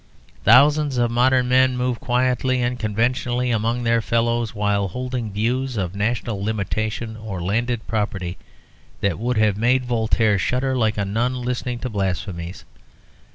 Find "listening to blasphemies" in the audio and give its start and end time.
11.43-12.65